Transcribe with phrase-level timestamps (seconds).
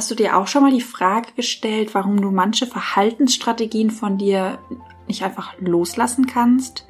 [0.00, 4.58] Hast du dir auch schon mal die Frage gestellt, warum du manche Verhaltensstrategien von dir
[5.06, 6.86] nicht einfach loslassen kannst?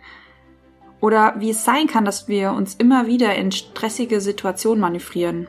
[1.00, 5.48] Oder wie es sein kann, dass wir uns immer wieder in stressige Situationen manövrieren?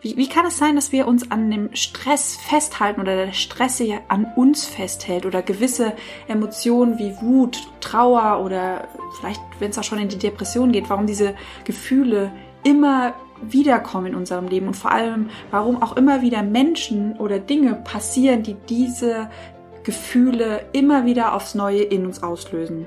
[0.00, 3.78] Wie, wie kann es sein, dass wir uns an dem Stress festhalten oder der Stress
[3.78, 5.94] sich an uns festhält oder gewisse
[6.28, 8.86] Emotionen wie Wut, Trauer oder
[9.18, 11.34] vielleicht, wenn es auch schon in die Depression geht, warum diese
[11.64, 12.30] Gefühle
[12.62, 17.74] immer wiederkommen in unserem Leben und vor allem, warum auch immer wieder Menschen oder Dinge
[17.74, 19.30] passieren, die diese
[19.84, 22.86] Gefühle immer wieder aufs Neue in uns auslösen.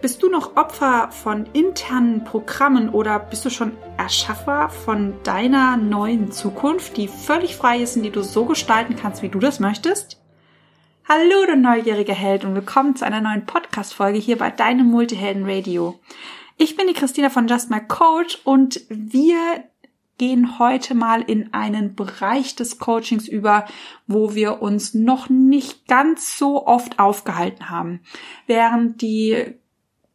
[0.00, 6.30] Bist du noch Opfer von internen Programmen oder bist du schon Erschaffer von deiner neuen
[6.30, 10.20] Zukunft, die völlig frei ist und die du so gestalten kannst, wie du das möchtest?
[11.08, 15.98] Hallo, du neugierige Held und willkommen zu einer neuen Podcast-Folge hier bei deinem Multihelden Radio.
[16.60, 19.62] Ich bin die Christina von Just My Coach und wir
[20.18, 23.64] gehen heute mal in einen Bereich des Coachings über,
[24.08, 28.00] wo wir uns noch nicht ganz so oft aufgehalten haben.
[28.48, 29.54] Während die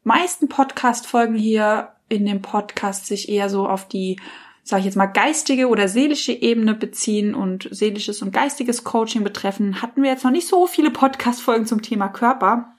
[0.04, 4.20] meisten Podcast-Folgen hier in dem Podcast sich eher so auf die,
[4.64, 9.82] sage ich jetzt mal, geistige oder seelische Ebene beziehen und seelisches und geistiges Coaching betreffen,
[9.82, 12.76] hatten wir jetzt noch nicht so viele Podcast-Folgen zum Thema Körper.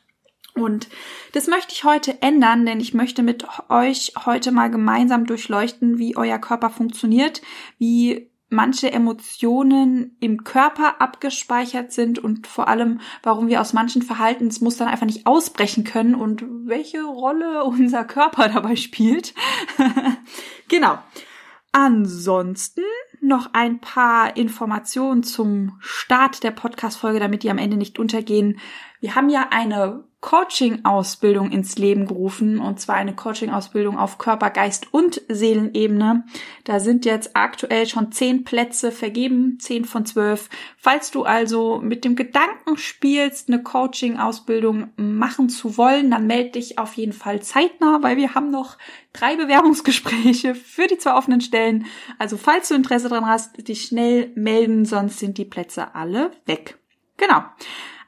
[0.55, 0.89] Und
[1.33, 6.17] das möchte ich heute ändern, denn ich möchte mit euch heute mal gemeinsam durchleuchten, wie
[6.17, 7.43] euer Körper funktioniert,
[7.79, 14.89] wie manche Emotionen im Körper abgespeichert sind und vor allem, warum wir aus manchen Verhaltensmustern
[14.89, 19.35] einfach nicht ausbrechen können und welche Rolle unser Körper dabei spielt.
[20.69, 20.99] genau.
[21.73, 22.83] Ansonsten
[23.21, 28.61] noch ein paar Informationen zum Start der Podcast-Folge, damit die am Ende nicht untergehen.
[29.01, 34.87] Wir haben ja eine Coaching-Ausbildung ins Leben gerufen, und zwar eine Coaching-Ausbildung auf Körper, Geist
[34.91, 36.25] und Seelenebene.
[36.65, 40.49] Da sind jetzt aktuell schon zehn Plätze vergeben, zehn von zwölf.
[40.79, 46.79] Falls du also mit dem Gedanken spielst, eine Coaching-Ausbildung machen zu wollen, dann melde dich
[46.79, 48.79] auf jeden Fall zeitnah, weil wir haben noch
[49.13, 51.85] drei Bewerbungsgespräche für die zwei offenen Stellen.
[52.19, 56.79] Also falls du Interesse dran hast, dich schnell melden, sonst sind die Plätze alle weg.
[57.19, 57.43] Genau.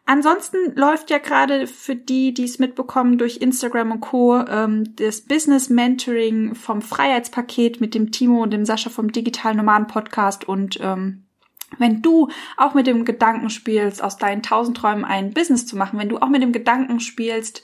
[0.06, 4.38] Ansonsten läuft ja gerade für die, die es mitbekommen durch Instagram und Co.
[4.38, 9.88] Ähm, das Business Mentoring vom Freiheitspaket mit dem Timo und dem Sascha vom Digital Nomaden
[9.88, 11.26] Podcast und ähm,
[11.78, 15.98] wenn du auch mit dem Gedanken spielst, aus deinen tausend Träumen ein Business zu machen,
[15.98, 17.62] wenn du auch mit dem Gedanken spielst,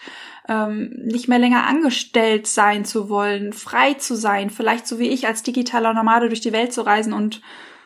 [0.48, 5.28] ähm, nicht mehr länger angestellt sein zu wollen, frei zu sein, vielleicht so wie ich
[5.28, 7.41] als digitaler Nomade durch die Welt zu reisen und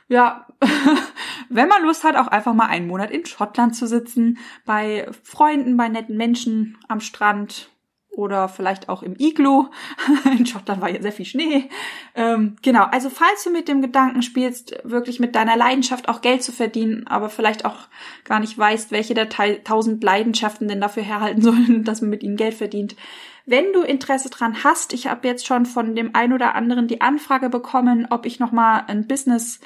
[0.08, 0.46] ja,
[1.48, 5.76] wenn man Lust hat, auch einfach mal einen Monat in Schottland zu sitzen, bei Freunden,
[5.76, 7.70] bei netten Menschen am Strand
[8.16, 9.66] oder vielleicht auch im Iglu.
[10.38, 11.68] In Schottland war ja sehr viel Schnee.
[12.14, 16.42] Ähm, genau, also falls du mit dem Gedanken spielst, wirklich mit deiner Leidenschaft auch Geld
[16.42, 17.88] zu verdienen, aber vielleicht auch
[18.24, 22.36] gar nicht weißt, welche der tausend Leidenschaften denn dafür herhalten sollen, dass man mit ihnen
[22.36, 22.96] Geld verdient.
[23.44, 27.00] Wenn du Interesse dran hast, ich habe jetzt schon von dem ein oder anderen die
[27.00, 29.60] Anfrage bekommen, ob ich nochmal ein Business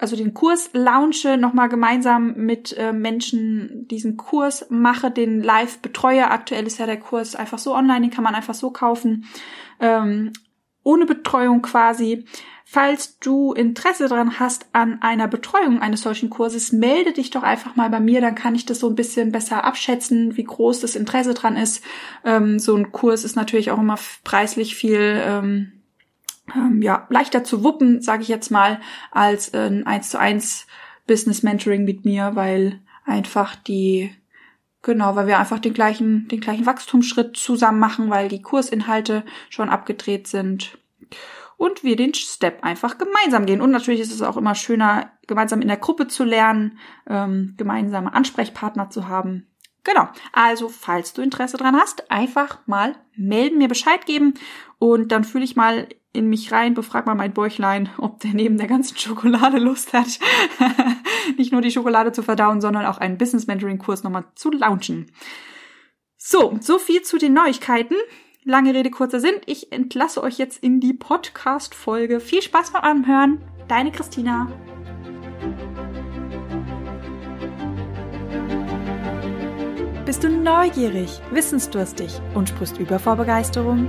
[0.00, 6.30] also den Kurs launche, nochmal gemeinsam mit äh, Menschen diesen Kurs mache, den live betreue.
[6.30, 9.26] Aktuell ist ja der Kurs einfach so online, den kann man einfach so kaufen,
[9.80, 10.32] ähm,
[10.82, 12.24] ohne Betreuung quasi.
[12.64, 17.76] Falls du Interesse daran hast an einer Betreuung eines solchen Kurses, melde dich doch einfach
[17.76, 20.96] mal bei mir, dann kann ich das so ein bisschen besser abschätzen, wie groß das
[20.96, 21.84] Interesse dran ist.
[22.24, 25.81] Ähm, so ein Kurs ist natürlich auch immer preislich viel ähm,
[26.54, 28.80] ähm, ja, leichter zu wuppen, sage ich jetzt mal,
[29.10, 30.66] als ein 1 zu 1
[31.06, 34.14] Business Mentoring mit mir, weil einfach die
[34.82, 39.68] Genau, weil wir einfach den gleichen, den gleichen Wachstumsschritt zusammen machen, weil die Kursinhalte schon
[39.68, 40.76] abgedreht sind
[41.56, 43.60] und wir den Step einfach gemeinsam gehen.
[43.60, 48.12] Und natürlich ist es auch immer schöner, gemeinsam in der Gruppe zu lernen, ähm, gemeinsame
[48.12, 49.46] Ansprechpartner zu haben.
[49.84, 50.08] Genau.
[50.32, 54.34] Also, falls du Interesse dran hast, einfach mal melden, mir Bescheid geben
[54.80, 58.58] und dann fühle ich mal in mich rein, befrag mal mein Bäuchlein, ob der neben
[58.58, 60.18] der ganzen Schokolade Lust hat,
[61.38, 65.10] nicht nur die Schokolade zu verdauen, sondern auch einen Business Mentoring Kurs nochmal zu launchen.
[66.18, 67.96] So, so viel zu den Neuigkeiten.
[68.44, 69.34] Lange Rede, kurzer Sinn.
[69.46, 72.20] Ich entlasse euch jetzt in die Podcast-Folge.
[72.20, 73.42] Viel Spaß beim Anhören.
[73.68, 74.48] Deine Christina.
[80.04, 83.88] Bist du neugierig, wissensdurstig und sprichst über vor Begeisterung?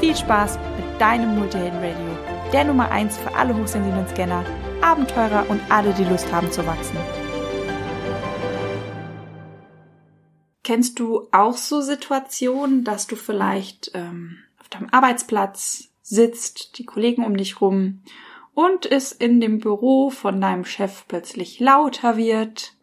[0.00, 4.44] Viel Spaß mit deinem Multihelden Radio, der Nummer 1 für alle hochsensiblen Scanner,
[4.80, 6.96] Abenteurer und alle, die Lust haben zu wachsen.
[10.62, 17.24] Kennst du auch so Situationen, dass du vielleicht ähm, auf deinem Arbeitsplatz sitzt, die Kollegen
[17.24, 18.04] um dich rum
[18.54, 22.77] und es in dem Büro von deinem Chef plötzlich lauter wird?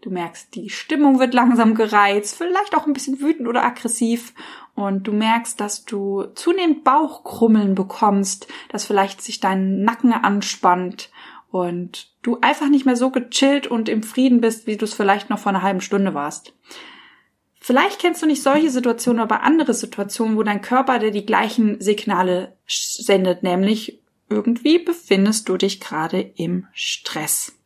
[0.00, 4.32] Du merkst, die Stimmung wird langsam gereizt, vielleicht auch ein bisschen wütend oder aggressiv
[4.74, 11.10] und du merkst, dass du zunehmend Bauchkrummeln bekommst, dass vielleicht sich dein Nacken anspannt
[11.50, 15.30] und du einfach nicht mehr so gechillt und im Frieden bist, wie du es vielleicht
[15.30, 16.54] noch vor einer halben Stunde warst.
[17.60, 21.80] Vielleicht kennst du nicht solche Situationen, aber andere Situationen, wo dein Körper dir die gleichen
[21.80, 24.00] Signale sendet, nämlich
[24.30, 27.57] irgendwie befindest du dich gerade im Stress.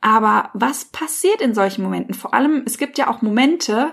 [0.00, 2.14] Aber was passiert in solchen Momenten?
[2.14, 3.92] Vor allem, es gibt ja auch Momente,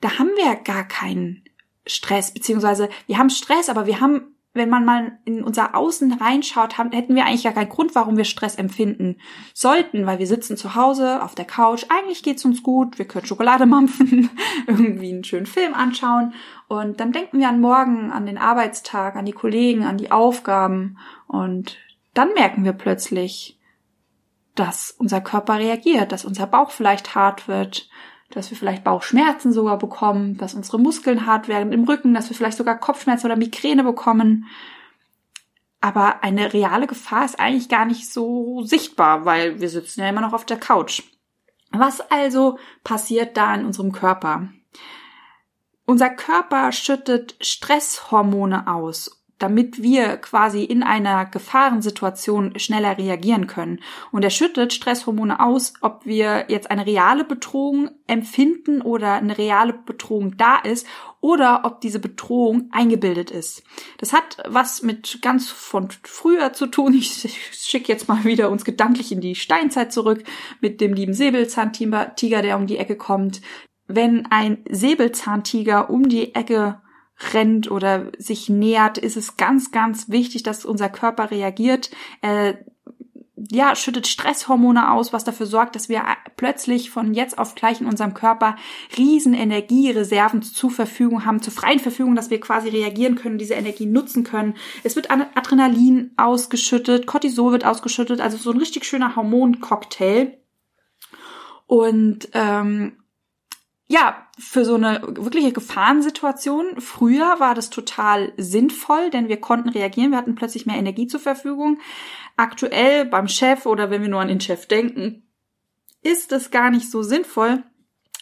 [0.00, 1.44] da haben wir gar keinen
[1.86, 6.78] Stress, beziehungsweise wir haben Stress, aber wir haben wenn man mal in unser Außen reinschaut,
[6.78, 9.16] haben, hätten wir eigentlich gar keinen Grund, warum wir Stress empfinden
[9.52, 13.26] sollten, weil wir sitzen zu Hause auf der Couch, eigentlich geht's uns gut, wir können
[13.26, 14.30] Schokolade mampfen,
[14.68, 16.34] irgendwie einen schönen Film anschauen.
[16.68, 20.98] Und dann denken wir an morgen, an den Arbeitstag, an die Kollegen, an die Aufgaben.
[21.26, 21.76] Und
[22.14, 23.53] dann merken wir plötzlich,
[24.54, 27.88] dass unser Körper reagiert, dass unser Bauch vielleicht hart wird,
[28.30, 32.36] dass wir vielleicht Bauchschmerzen sogar bekommen, dass unsere Muskeln hart werden im Rücken, dass wir
[32.36, 34.46] vielleicht sogar Kopfschmerzen oder Migräne bekommen.
[35.80, 40.22] Aber eine reale Gefahr ist eigentlich gar nicht so sichtbar, weil wir sitzen ja immer
[40.22, 41.02] noch auf der Couch.
[41.70, 44.48] Was also passiert da in unserem Körper?
[45.86, 53.80] Unser Körper schüttet Stresshormone aus damit wir quasi in einer Gefahrensituation schneller reagieren können.
[54.12, 59.72] Und er schüttet Stresshormone aus, ob wir jetzt eine reale Bedrohung empfinden oder eine reale
[59.72, 60.86] Bedrohung da ist
[61.20, 63.64] oder ob diese Bedrohung eingebildet ist.
[63.98, 66.94] Das hat was mit ganz von früher zu tun.
[66.94, 70.22] Ich schicke jetzt mal wieder uns gedanklich in die Steinzeit zurück
[70.60, 73.40] mit dem lieben Säbelzahntiger, der um die Ecke kommt.
[73.86, 76.80] Wenn ein Säbelzahntiger um die Ecke
[77.32, 81.90] rennt oder sich nähert, ist es ganz, ganz wichtig, dass unser Körper reagiert.
[82.20, 82.54] Äh,
[83.50, 86.04] ja, schüttet Stresshormone aus, was dafür sorgt, dass wir
[86.36, 88.56] plötzlich von jetzt auf gleich in unserem Körper
[88.96, 93.86] riesen Energiereserven zur Verfügung haben, zur freien Verfügung, dass wir quasi reagieren können, diese Energie
[93.86, 94.54] nutzen können.
[94.82, 100.38] Es wird Adrenalin ausgeschüttet, Cortisol wird ausgeschüttet, also so ein richtig schöner Hormoncocktail.
[101.66, 103.03] Und ähm,
[103.86, 110.10] ja, für so eine wirkliche Gefahrensituation, früher war das total sinnvoll, denn wir konnten reagieren,
[110.10, 111.78] wir hatten plötzlich mehr Energie zur Verfügung.
[112.36, 115.28] Aktuell beim Chef oder wenn wir nur an den Chef denken,
[116.02, 117.62] ist es gar nicht so sinnvoll,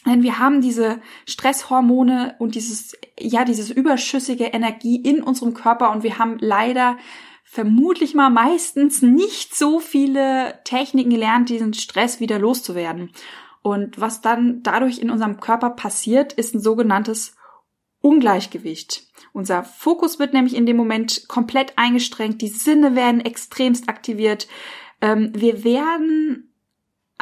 [0.04, 6.02] denn wir haben diese Stresshormone und dieses, ja, dieses überschüssige Energie in unserem Körper und
[6.02, 6.98] wir haben leider
[7.44, 13.12] vermutlich mal meistens nicht so viele Techniken gelernt, diesen Stress wieder loszuwerden.
[13.62, 17.36] Und was dann dadurch in unserem Körper passiert, ist ein sogenanntes
[18.00, 19.06] Ungleichgewicht.
[19.32, 24.48] Unser Fokus wird nämlich in dem Moment komplett eingestrengt, die Sinne werden extremst aktiviert.
[25.00, 26.52] Ähm, wir werden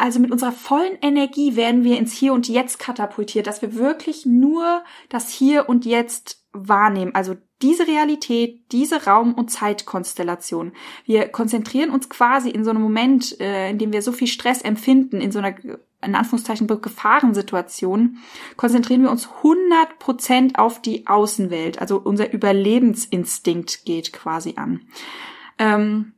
[0.01, 4.25] also mit unserer vollen Energie werden wir ins Hier und Jetzt katapultiert, dass wir wirklich
[4.25, 7.15] nur das Hier und Jetzt wahrnehmen.
[7.15, 10.73] Also diese Realität, diese Raum- und Zeitkonstellation.
[11.05, 14.63] Wir konzentrieren uns quasi in so einem Moment, äh, in dem wir so viel Stress
[14.63, 15.55] empfinden, in so einer
[16.03, 18.19] in Anführungszeichen Gefahrensituation,
[18.57, 21.81] konzentrieren wir uns 100% auf die Außenwelt.
[21.81, 24.83] Also unser Überlebensinstinkt geht quasi an.
[25.59, 26.15] Ähm,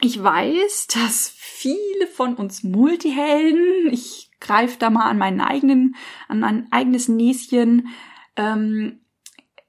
[0.00, 5.96] ich weiß, dass viele von uns Multihelden, ich greife da mal an meinen eigenen,
[6.28, 7.88] an mein eigenes Näschen,
[8.36, 9.00] ähm,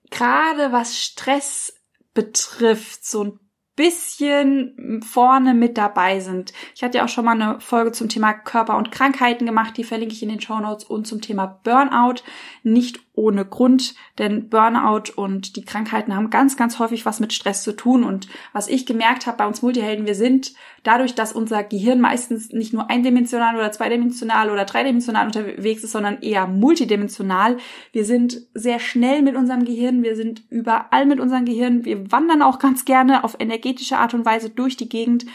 [0.10, 1.74] gerade was Stress
[2.14, 3.40] betrifft, so ein
[3.76, 6.54] bisschen vorne mit dabei sind.
[6.76, 9.84] Ich hatte ja auch schon mal eine Folge zum Thema Körper und Krankheiten gemacht, die
[9.84, 12.24] verlinke ich in den Show Notes und zum Thema Burnout.
[12.64, 17.64] Nicht ohne Grund, denn Burnout und die Krankheiten haben ganz, ganz häufig was mit Stress
[17.64, 18.04] zu tun.
[18.04, 20.54] Und was ich gemerkt habe bei uns Multihelden, wir sind
[20.84, 26.22] dadurch, dass unser Gehirn meistens nicht nur eindimensional oder zweidimensional oder dreidimensional unterwegs ist, sondern
[26.22, 27.58] eher multidimensional.
[27.92, 32.42] Wir sind sehr schnell mit unserem Gehirn, wir sind überall mit unserem Gehirn, wir wandern
[32.42, 35.26] auch ganz gerne auf energetische Art und Weise durch die Gegend.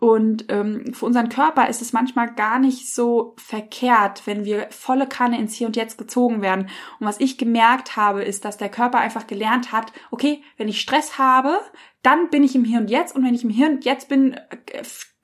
[0.00, 5.06] Und ähm, für unseren Körper ist es manchmal gar nicht so verkehrt, wenn wir volle
[5.06, 6.70] Kanne ins Hier und Jetzt gezogen werden.
[6.98, 10.80] Und was ich gemerkt habe, ist, dass der Körper einfach gelernt hat, okay, wenn ich
[10.80, 11.60] Stress habe,
[12.02, 14.40] dann bin ich im Hier und Jetzt und wenn ich im Hier und Jetzt bin,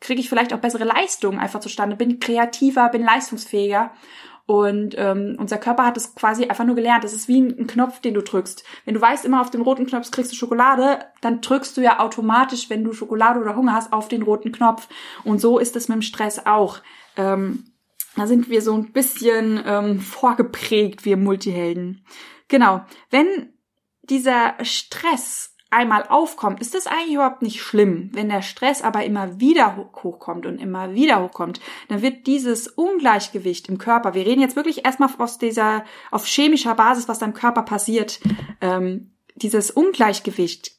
[0.00, 3.92] kriege ich vielleicht auch bessere Leistungen einfach zustande, bin kreativer, bin leistungsfähiger.
[4.46, 7.02] Und ähm, unser Körper hat es quasi einfach nur gelernt.
[7.02, 8.62] Das ist wie ein, Knopf, den du drückst.
[8.84, 11.98] Wenn du weißt, immer auf dem roten Knopf kriegst du Schokolade, dann drückst du ja
[11.98, 14.88] automatisch, wenn du Schokolade oder Hunger hast, auf den roten Knopf.
[15.24, 16.78] Und so ist es mit dem Stress auch.
[17.16, 17.64] Ähm,
[18.14, 22.04] da sind wir so ein bisschen ähm, vorgeprägt, wir Multihelden.
[22.46, 22.84] Genau.
[23.10, 23.52] Wenn
[24.02, 28.10] dieser Stress einmal aufkommt, ist das eigentlich überhaupt nicht schlimm.
[28.12, 33.68] Wenn der Stress aber immer wieder hochkommt und immer wieder hochkommt, dann wird dieses Ungleichgewicht
[33.68, 37.34] im Körper, wir reden jetzt wirklich erstmal aus dieser, auf chemischer Basis, was da im
[37.34, 38.20] Körper passiert,
[38.60, 40.72] ähm, dieses Ungleichgewicht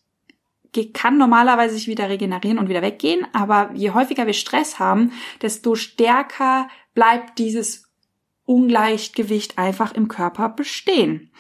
[0.93, 5.11] kann normalerweise sich wieder regenerieren und wieder weggehen, aber je häufiger wir Stress haben,
[5.41, 7.89] desto stärker bleibt dieses
[8.45, 11.31] Ungleichgewicht einfach im Körper bestehen.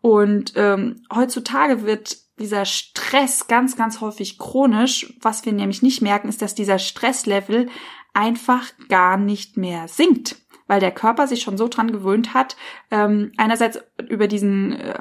[0.00, 5.14] Und ähm, heutzutage wird dieser Stress ganz, ganz häufig chronisch.
[5.20, 7.68] Was wir nämlich nicht merken, ist, dass dieser Stresslevel
[8.14, 10.36] einfach gar nicht mehr sinkt
[10.68, 12.56] weil der Körper sich schon so dran gewöhnt hat,
[12.90, 14.94] ähm, einerseits über diesen äh,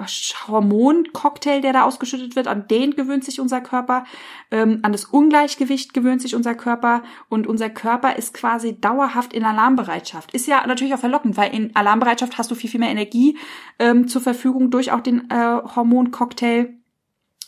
[0.47, 4.05] Hormoncocktail, der da ausgeschüttet wird, an den gewöhnt sich unser Körper,
[4.49, 9.43] ähm, an das Ungleichgewicht gewöhnt sich unser Körper und unser Körper ist quasi dauerhaft in
[9.43, 10.33] Alarmbereitschaft.
[10.33, 13.37] Ist ja natürlich auch verlockend, weil in Alarmbereitschaft hast du viel, viel mehr Energie
[13.77, 16.76] ähm, zur Verfügung durch auch den äh, Hormoncocktail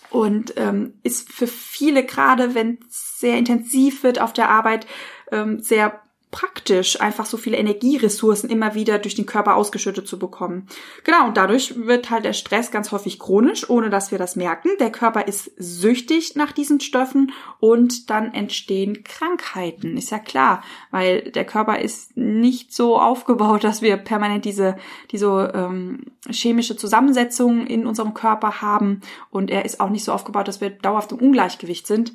[0.09, 4.87] und ähm, ist für viele gerade, wenn es sehr intensiv wird auf der Arbeit,
[5.31, 6.01] ähm, sehr
[6.31, 10.67] praktisch, einfach so viele Energieressourcen immer wieder durch den Körper ausgeschüttet zu bekommen.
[11.03, 14.69] Genau, und dadurch wird halt der Stress ganz häufig chronisch, ohne dass wir das merken.
[14.79, 19.97] Der Körper ist süchtig nach diesen Stoffen und dann entstehen Krankheiten.
[19.97, 24.77] Ist ja klar, weil der Körper ist nicht so aufgebaut, dass wir permanent diese,
[25.11, 30.47] diese ähm, chemische Zusammensetzung in unserem Körper haben und er ist auch nicht so aufgebaut,
[30.47, 32.13] dass wir dauerhaft im Ungleichgewicht sind.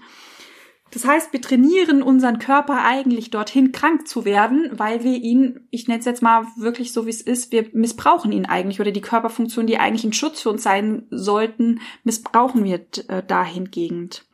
[0.95, 5.89] Das heißt, wir trainieren unseren Körper eigentlich dorthin, krank zu werden, weil wir ihn, ich
[5.89, 9.01] nenne es jetzt mal wirklich so, wie es ist, wir missbrauchen ihn eigentlich oder die
[9.01, 14.25] Körperfunktionen, die eigentlich ein Schutz für uns sein sollten, missbrauchen wir äh, dahingehend.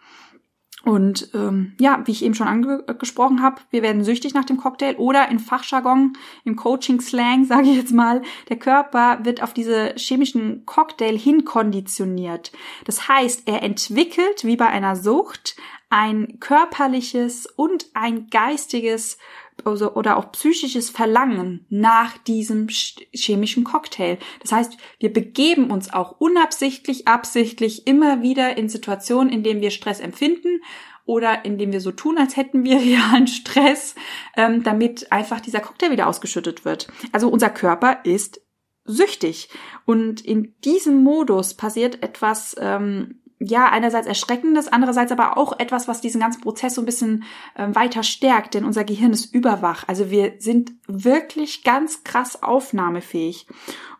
[0.84, 4.96] Und ähm, ja, wie ich eben schon angesprochen habe, wir werden süchtig nach dem Cocktail
[4.96, 10.64] oder in Fachjargon, im Coaching-Slang, sage ich jetzt mal, der Körper wird auf diese chemischen
[10.64, 12.52] Cocktail hinkonditioniert.
[12.87, 15.56] Das heißt, er entwickelt, wie bei einer Sucht,
[15.90, 19.18] ein körperliches und ein geistiges
[19.64, 24.18] also, oder auch psychisches Verlangen nach diesem chemischen Cocktail.
[24.40, 29.70] Das heißt, wir begeben uns auch unabsichtlich, absichtlich immer wieder in Situationen, in denen wir
[29.70, 30.60] Stress empfinden
[31.04, 33.94] oder indem wir so tun, als hätten wir realen Stress,
[34.36, 36.88] ähm, damit einfach dieser Cocktail wieder ausgeschüttet wird.
[37.12, 38.40] Also unser Körper ist
[38.84, 39.48] süchtig.
[39.84, 46.02] Und in diesem Modus passiert etwas ähm, ja, einerseits erschreckendes, andererseits aber auch etwas, was
[46.02, 49.85] diesen ganzen Prozess so ein bisschen äh, weiter stärkt, denn unser Gehirn ist überwach.
[49.87, 53.47] Also wir sind wirklich ganz krass aufnahmefähig.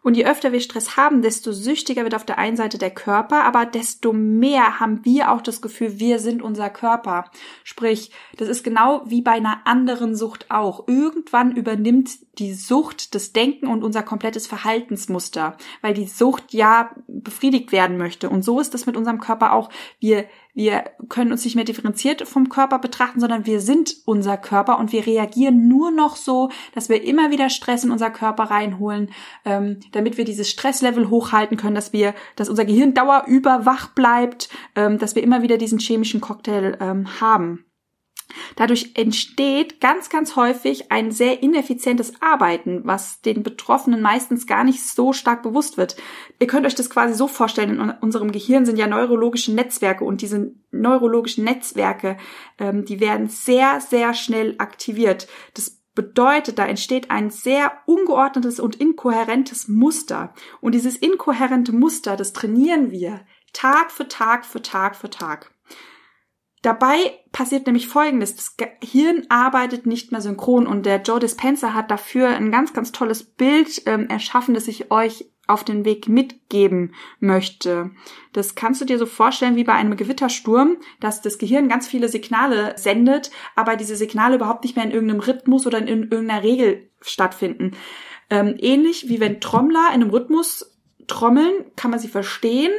[0.03, 3.45] Und je öfter wir Stress haben, desto süchtiger wird auf der einen Seite der Körper,
[3.45, 7.31] aber desto mehr haben wir auch das Gefühl, wir sind unser Körper.
[7.65, 10.89] Sprich, das ist genau wie bei einer anderen Sucht auch.
[10.89, 17.71] Irgendwann übernimmt die Sucht das Denken und unser komplettes Verhaltensmuster, weil die Sucht ja befriedigt
[17.71, 18.31] werden möchte.
[18.31, 19.69] Und so ist das mit unserem Körper auch.
[19.99, 24.79] Wir wir können uns nicht mehr differenziert vom Körper betrachten, sondern wir sind unser Körper
[24.79, 29.11] und wir reagieren nur noch so, dass wir immer wieder Stress in unser Körper reinholen,
[29.45, 34.99] ähm, damit wir dieses Stresslevel hochhalten können, dass wir, dass unser Gehirn dauerüberwach bleibt, ähm,
[34.99, 37.65] dass wir immer wieder diesen chemischen Cocktail ähm, haben.
[38.57, 44.83] Dadurch entsteht ganz, ganz häufig ein sehr ineffizientes Arbeiten, was den Betroffenen meistens gar nicht
[44.83, 45.97] so stark bewusst wird.
[46.39, 50.23] Ihr könnt euch das quasi so vorstellen, in unserem Gehirn sind ja neurologische Netzwerke und
[50.23, 52.17] diese neurologischen Netzwerke,
[52.59, 55.29] ähm, die werden sehr, sehr schnell aktiviert.
[55.55, 60.35] Das bedeutet, da entsteht ein sehr ungeordnetes und inkohärentes Muster.
[60.61, 63.21] Und dieses inkohärente Muster, das trainieren wir
[63.53, 65.51] Tag für Tag für Tag für Tag.
[66.63, 68.37] Dabei passiert nämlich Folgendes.
[68.37, 72.93] Das Gehirn arbeitet nicht mehr synchron und der Joe Dispenza hat dafür ein ganz, ganz
[72.93, 77.91] tolles Bild ähm, erschaffen, das ich euch auf den Weg mitgeben möchte.
[78.33, 82.09] Das kannst du dir so vorstellen wie bei einem Gewittersturm, dass das Gehirn ganz viele
[82.09, 86.91] Signale sendet, aber diese Signale überhaupt nicht mehr in irgendeinem Rhythmus oder in irgendeiner Regel
[87.01, 87.73] stattfinden.
[88.29, 92.73] Ähm, ähnlich wie wenn Trommler in einem Rhythmus trommeln, kann man sie verstehen,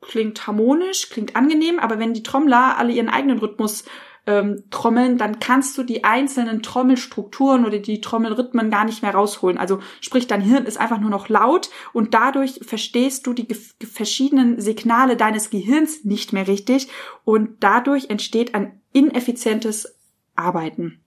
[0.00, 3.84] klingt harmonisch, klingt angenehm, aber wenn die Trommler alle ihren eigenen Rhythmus
[4.28, 9.56] ähm, trommeln, dann kannst du die einzelnen Trommelstrukturen oder die Trommelrhythmen gar nicht mehr rausholen.
[9.56, 13.48] Also sprich, dein Hirn ist einfach nur noch laut und dadurch verstehst du die
[13.86, 16.88] verschiedenen Signale deines Gehirns nicht mehr richtig
[17.24, 19.96] und dadurch entsteht ein ineffizientes
[20.36, 21.00] arbeiten.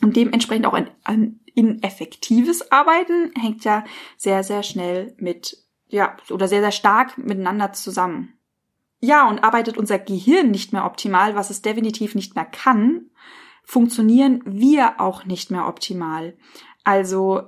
[0.00, 3.84] Und dementsprechend auch ein, ein ineffektives Arbeiten hängt ja
[4.16, 5.61] sehr, sehr schnell mit,
[5.92, 8.32] ja, oder sehr, sehr stark miteinander zusammen.
[9.00, 13.10] Ja, und arbeitet unser Gehirn nicht mehr optimal, was es definitiv nicht mehr kann,
[13.62, 16.36] funktionieren wir auch nicht mehr optimal.
[16.82, 17.42] Also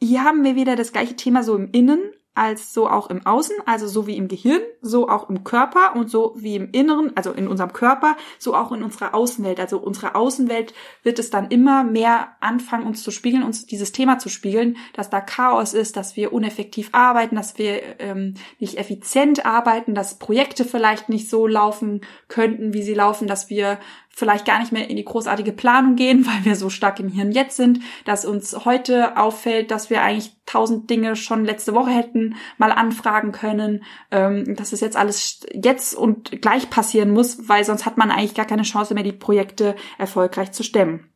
[0.00, 2.00] hier haben wir wieder das gleiche Thema so im Innen
[2.34, 6.10] als so auch im Außen, also so wie im Gehirn, so auch im Körper und
[6.10, 9.60] so wie im Inneren, also in unserem Körper, so auch in unserer Außenwelt.
[9.60, 10.72] Also unsere Außenwelt
[11.02, 15.10] wird es dann immer mehr anfangen, uns zu spiegeln, uns dieses Thema zu spiegeln, dass
[15.10, 20.64] da Chaos ist, dass wir uneffektiv arbeiten, dass wir ähm, nicht effizient arbeiten, dass Projekte
[20.64, 23.78] vielleicht nicht so laufen könnten, wie sie laufen, dass wir
[24.14, 27.32] vielleicht gar nicht mehr in die großartige Planung gehen, weil wir so stark im Hirn
[27.32, 32.36] jetzt sind, dass uns heute auffällt, dass wir eigentlich tausend Dinge schon letzte Woche hätten
[32.58, 37.86] mal anfragen können, ähm, dass es jetzt alles jetzt und gleich passieren muss, weil sonst
[37.86, 41.08] hat man eigentlich gar keine Chance mehr, die Projekte erfolgreich zu stemmen.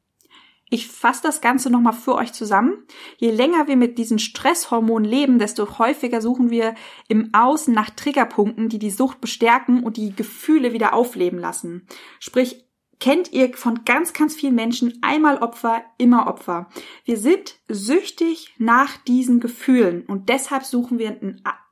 [0.69, 2.87] Ich fasse das Ganze nochmal für euch zusammen.
[3.19, 6.75] Je länger wir mit diesen Stresshormonen leben, desto häufiger suchen wir
[7.07, 11.87] im Außen nach Triggerpunkten, die die Sucht bestärken und die Gefühle wieder aufleben lassen.
[12.19, 12.66] Sprich,
[13.00, 16.69] kennt ihr von ganz, ganz vielen Menschen einmal Opfer, immer Opfer.
[17.05, 21.19] Wir sind süchtig nach diesen Gefühlen und deshalb suchen wir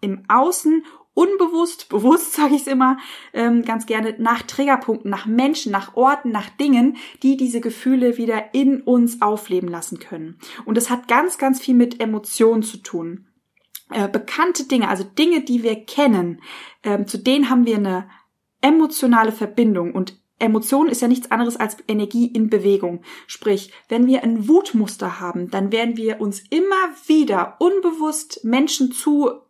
[0.00, 2.98] im Außen unbewusst, bewusst sage ich es immer,
[3.32, 8.54] ähm, ganz gerne nach Triggerpunkten, nach Menschen, nach Orten, nach Dingen, die diese Gefühle wieder
[8.54, 10.38] in uns aufleben lassen können.
[10.64, 13.28] Und es hat ganz, ganz viel mit Emotionen zu tun.
[13.90, 16.42] Äh, bekannte Dinge, also Dinge, die wir kennen,
[16.82, 18.08] ähm, zu denen haben wir eine
[18.60, 23.02] emotionale Verbindung und Emotion ist ja nichts anderes als Energie in Bewegung.
[23.26, 26.74] Sprich, wenn wir ein Wutmuster haben, dann werden wir uns immer
[27.06, 29.43] wieder unbewusst Menschen zu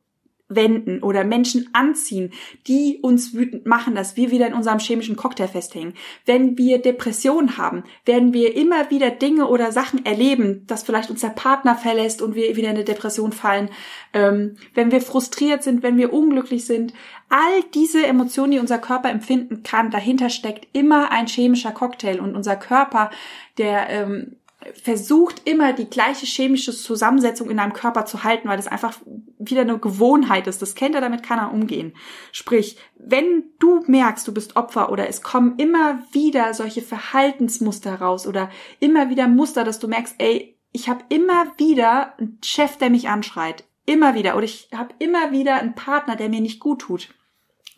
[0.56, 2.32] wenden oder Menschen anziehen,
[2.66, 5.94] die uns wütend machen, dass wir wieder in unserem chemischen Cocktail festhängen.
[6.26, 11.20] Wenn wir Depressionen haben, werden wir immer wieder Dinge oder Sachen erleben, dass vielleicht uns
[11.20, 13.68] der Partner verlässt und wir wieder in eine Depression fallen.
[14.12, 16.92] Ähm, wenn wir frustriert sind, wenn wir unglücklich sind,
[17.28, 22.36] all diese Emotionen, die unser Körper empfinden kann, dahinter steckt immer ein chemischer Cocktail und
[22.36, 23.10] unser Körper,
[23.58, 24.36] der ähm,
[24.72, 28.98] versucht immer die gleiche chemische Zusammensetzung in deinem Körper zu halten, weil das einfach
[29.38, 30.62] wieder eine Gewohnheit ist.
[30.62, 31.94] Das kennt er, damit kann er umgehen.
[32.32, 38.26] Sprich, wenn du merkst, du bist Opfer oder es kommen immer wieder solche Verhaltensmuster raus
[38.26, 38.50] oder
[38.80, 43.08] immer wieder Muster, dass du merkst, ey, ich habe immer wieder einen Chef, der mich
[43.08, 43.64] anschreit.
[43.86, 44.36] Immer wieder.
[44.36, 47.10] Oder ich habe immer wieder einen Partner, der mir nicht gut tut.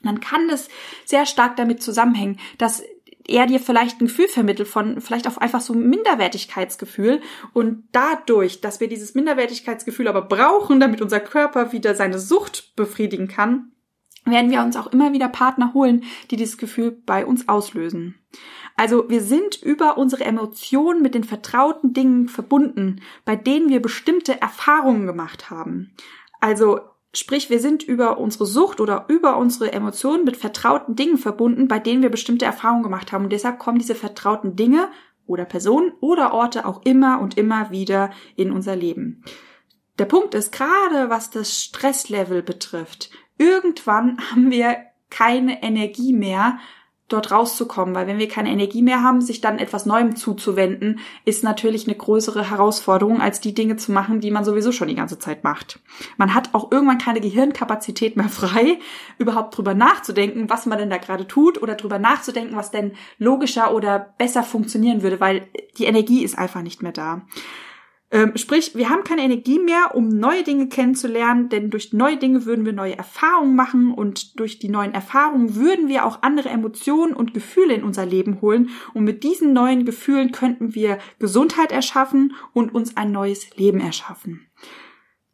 [0.02, 0.68] Dann kann das
[1.04, 2.82] sehr stark damit zusammenhängen, dass
[3.28, 7.20] er dir vielleicht ein Gefühl vermittelt von vielleicht auch einfach so Minderwertigkeitsgefühl
[7.52, 13.28] und dadurch, dass wir dieses Minderwertigkeitsgefühl aber brauchen, damit unser Körper wieder seine Sucht befriedigen
[13.28, 13.72] kann,
[14.24, 18.16] werden wir uns auch immer wieder Partner holen, die dieses Gefühl bei uns auslösen.
[18.76, 24.40] Also wir sind über unsere Emotionen mit den vertrauten Dingen verbunden, bei denen wir bestimmte
[24.40, 25.92] Erfahrungen gemacht haben.
[26.40, 26.80] Also
[27.16, 31.78] Sprich, wir sind über unsere Sucht oder über unsere Emotionen mit vertrauten Dingen verbunden, bei
[31.78, 33.24] denen wir bestimmte Erfahrungen gemacht haben.
[33.24, 34.88] Und deshalb kommen diese vertrauten Dinge
[35.26, 39.22] oder Personen oder Orte auch immer und immer wieder in unser Leben.
[39.98, 43.10] Der Punkt ist gerade, was das Stresslevel betrifft.
[43.38, 44.76] Irgendwann haben wir
[45.08, 46.58] keine Energie mehr,
[47.08, 51.44] dort rauszukommen, weil wenn wir keine Energie mehr haben, sich dann etwas Neuem zuzuwenden, ist
[51.44, 55.18] natürlich eine größere Herausforderung, als die Dinge zu machen, die man sowieso schon die ganze
[55.18, 55.78] Zeit macht.
[56.16, 58.78] Man hat auch irgendwann keine Gehirnkapazität mehr frei,
[59.18, 63.72] überhaupt drüber nachzudenken, was man denn da gerade tut oder drüber nachzudenken, was denn logischer
[63.72, 67.22] oder besser funktionieren würde, weil die Energie ist einfach nicht mehr da.
[68.12, 72.44] Ähm, sprich, wir haben keine Energie mehr, um neue Dinge kennenzulernen, denn durch neue Dinge
[72.44, 77.14] würden wir neue Erfahrungen machen und durch die neuen Erfahrungen würden wir auch andere Emotionen
[77.14, 82.34] und Gefühle in unser Leben holen und mit diesen neuen Gefühlen könnten wir Gesundheit erschaffen
[82.52, 84.46] und uns ein neues Leben erschaffen.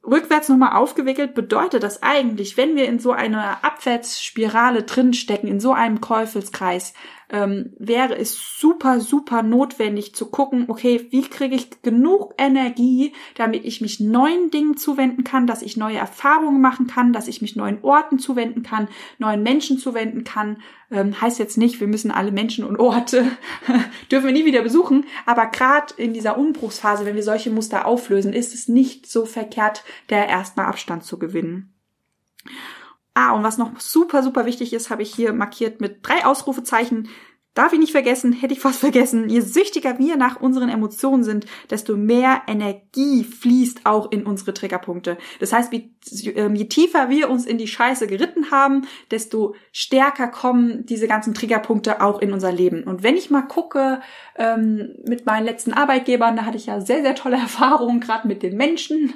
[0.04, 5.72] Rückwärts nochmal aufgewickelt bedeutet das eigentlich, wenn wir in so einer Abwärtsspirale drinstecken, in so
[5.72, 6.94] einem Teufelskreis,
[7.33, 13.64] ähm, wäre es super, super notwendig zu gucken, okay, wie kriege ich genug Energie, damit
[13.64, 17.57] ich mich neuen Dingen zuwenden kann, dass ich neue Erfahrungen machen kann, dass ich mich
[17.57, 18.87] neuen Orten zuwenden kann,
[19.18, 20.59] neuen Menschen zuwenden kann.
[20.90, 23.27] Ähm, heißt jetzt nicht, wir müssen alle Menschen und Orte
[24.11, 28.35] dürfen wir nie wieder besuchen, aber gerade in dieser Umbruchsphase, wenn wir solche Muster auflösen,
[28.35, 31.73] ist es nicht so verkehrt, der erstmal Abstand zu gewinnen.
[33.14, 37.09] Ah, und was noch super, super wichtig ist, habe ich hier markiert mit drei Ausrufezeichen.
[37.55, 41.44] darf ich nicht vergessen, hätte ich fast vergessen, je süchtiger wir nach unseren Emotionen sind,
[41.68, 45.18] desto mehr Energie fließt auch in unsere Triggerpunkte.
[45.38, 45.70] Das heißt,
[46.35, 51.35] ähm, je tiefer wir uns in die Scheiße geritten haben, desto stärker kommen diese ganzen
[51.35, 52.85] Triggerpunkte auch in unser Leben.
[52.85, 54.01] Und wenn ich mal gucke
[54.37, 58.42] ähm, mit meinen letzten Arbeitgebern, da hatte ich ja sehr, sehr tolle Erfahrungen, gerade mit
[58.42, 59.12] den Menschen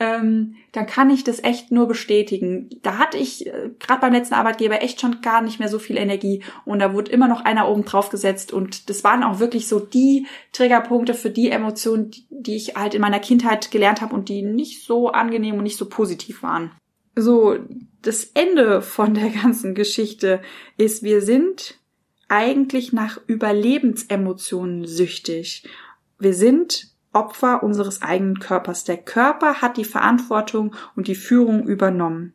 [0.00, 2.68] ähm, dann kann ich das echt nur bestätigen.
[2.82, 5.96] Da hatte ich äh, gerade beim letzten Arbeitgeber echt schon gar nicht mehr so viel
[5.96, 9.68] Energie und da wurde immer noch einer oben drauf gesetzt und das waren auch wirklich
[9.68, 14.14] so die Triggerpunkte für die Emotionen, die, die ich halt in meiner Kindheit gelernt habe
[14.14, 16.72] und die nicht so angenehm und nicht so positiv waren.
[17.16, 17.56] So,
[18.02, 20.40] das Ende von der ganzen Geschichte
[20.76, 21.78] ist, wir sind
[22.28, 25.68] eigentlich nach Überlebensemotionen süchtig.
[26.18, 28.84] Wir sind Opfer unseres eigenen Körpers.
[28.84, 32.34] Der Körper hat die Verantwortung und die Führung übernommen.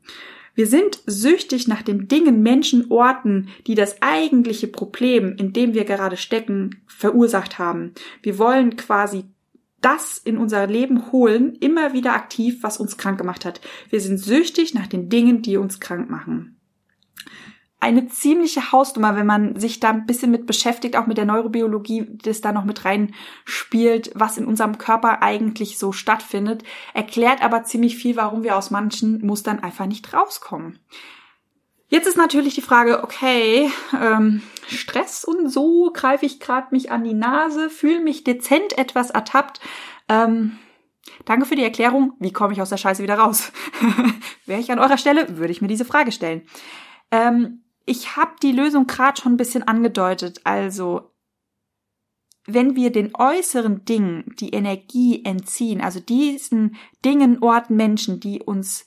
[0.55, 5.85] Wir sind süchtig nach den Dingen, Menschen, Orten, die das eigentliche Problem, in dem wir
[5.85, 7.93] gerade stecken, verursacht haben.
[8.21, 9.25] Wir wollen quasi
[9.79, 13.61] das in unser Leben holen, immer wieder aktiv, was uns krank gemacht hat.
[13.89, 16.59] Wir sind süchtig nach den Dingen, die uns krank machen
[17.81, 22.07] eine ziemliche Hausnummer, wenn man sich da ein bisschen mit beschäftigt, auch mit der Neurobiologie,
[22.23, 26.63] das da noch mit reinspielt, was in unserem Körper eigentlich so stattfindet,
[26.93, 30.79] erklärt aber ziemlich viel, warum wir aus manchen Mustern einfach nicht rauskommen.
[31.87, 37.03] Jetzt ist natürlich die Frage, okay, ähm, Stress und so greife ich gerade mich an
[37.03, 39.59] die Nase, fühle mich dezent etwas ertappt.
[40.07, 40.59] Ähm,
[41.25, 42.13] danke für die Erklärung.
[42.19, 43.51] Wie komme ich aus der Scheiße wieder raus?
[44.45, 46.43] Wäre ich an eurer Stelle, würde ich mir diese Frage stellen.
[47.09, 50.41] Ähm, ich habe die Lösung gerade schon ein bisschen angedeutet.
[50.43, 51.11] Also,
[52.45, 58.85] wenn wir den äußeren Dingen die Energie entziehen, also diesen Dingen, Orten, Menschen, die uns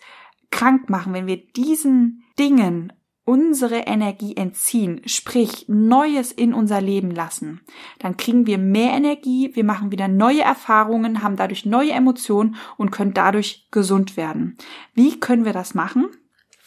[0.51, 2.93] krank machen, wenn wir diesen Dingen
[3.25, 7.61] unsere Energie entziehen, sprich Neues in unser Leben lassen,
[7.99, 12.91] dann kriegen wir mehr Energie, wir machen wieder neue Erfahrungen, haben dadurch neue Emotionen und
[12.91, 14.57] können dadurch gesund werden.
[14.95, 16.09] Wie können wir das machen?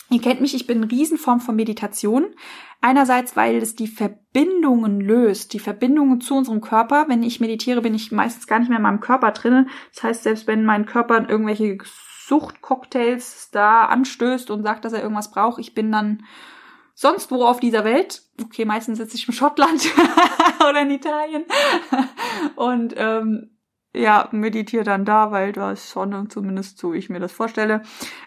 [0.10, 2.28] Ihr kennt mich, ich bin eine Riesenform von Meditation.
[2.82, 7.06] Einerseits, weil es die Verbindungen löst, die Verbindungen zu unserem Körper.
[7.08, 9.68] Wenn ich meditiere, bin ich meistens gar nicht mehr in meinem Körper drinne.
[9.94, 11.78] Das heißt, selbst wenn mein Körper irgendwelche
[12.28, 16.24] Suchtcocktails da anstößt und sagt, dass er irgendwas braucht, ich bin dann
[16.94, 18.24] sonst wo auf dieser Welt.
[18.42, 19.86] Okay, meistens sitze ich in Schottland
[20.70, 21.46] oder in Italien.
[22.56, 23.55] Und ähm,
[23.96, 27.82] ja, meditiere dann da, weil da ist Sonne, zumindest so ich mir das vorstelle.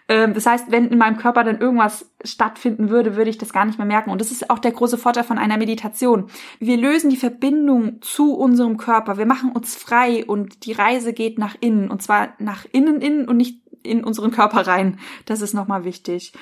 [0.07, 3.65] Ähm, das heißt, wenn in meinem Körper dann irgendwas stattfinden würde, würde ich das gar
[3.65, 4.11] nicht mehr merken.
[4.11, 6.29] Und das ist auch der große Vorteil von einer Meditation.
[6.59, 9.17] Wir lösen die Verbindung zu unserem Körper.
[9.17, 11.89] Wir machen uns frei und die Reise geht nach innen.
[11.89, 14.99] Und zwar nach innen, innen und nicht in unseren Körper rein.
[15.25, 16.33] Das ist nochmal wichtig.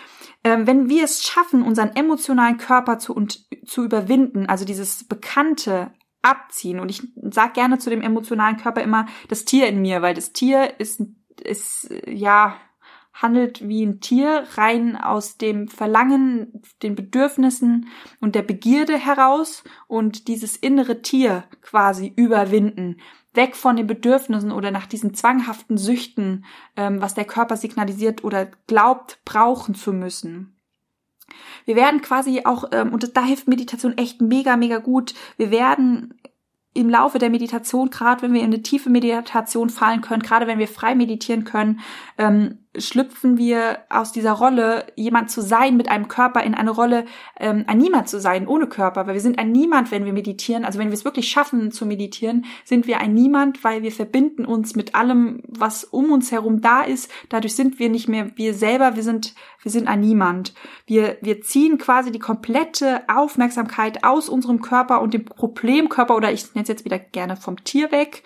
[0.44, 5.92] Ähm, wenn wir es schaffen, unseren emotionalen Körper zu, und, zu überwinden, also dieses bekannte,
[6.30, 6.80] abziehen.
[6.80, 10.34] Und ich sag gerne zu dem emotionalen Körper immer das Tier in mir, weil das
[10.34, 11.02] Tier ist,
[11.44, 12.58] ist ja
[13.22, 17.88] handelt wie ein Tier rein aus dem Verlangen, den Bedürfnissen
[18.20, 22.98] und der Begierde heraus und dieses innere Tier quasi überwinden.
[23.34, 28.48] Weg von den Bedürfnissen oder nach diesen zwanghaften Süchten, ähm, was der Körper signalisiert oder
[28.68, 30.57] glaubt brauchen zu müssen.
[31.66, 36.14] Wir werden quasi auch, ähm, und da hilft Meditation echt mega, mega gut, wir werden
[36.74, 40.60] im Laufe der Meditation, gerade wenn wir in eine tiefe Meditation fallen können, gerade wenn
[40.60, 41.80] wir frei meditieren können,
[42.20, 47.06] ähm, schlüpfen wir aus dieser Rolle, jemand zu sein mit einem Körper, in eine Rolle,
[47.40, 49.08] ähm, ein Niemand zu sein, ohne Körper.
[49.08, 50.66] Weil wir sind ein Niemand, wenn wir meditieren.
[50.66, 54.46] Also wenn wir es wirklich schaffen zu meditieren, sind wir ein Niemand, weil wir verbinden
[54.46, 57.12] uns mit allem, was um uns herum da ist.
[57.30, 60.54] Dadurch sind wir nicht mehr wir selber, wir sind, wir sind ein Niemand.
[60.86, 66.54] Wir, wir ziehen quasi die komplette Aufmerksamkeit aus unserem Körper und dem Problemkörper, oder ich
[66.54, 68.24] nenne es jetzt wieder gerne vom Tier weg.